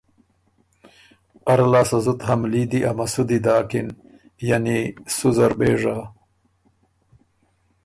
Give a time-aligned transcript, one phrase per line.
[1.51, 3.87] اره لاسته زُت حملي دی ا مسُودی داکِن
[4.49, 4.77] یعنی
[5.15, 5.97] سُو زر بېژه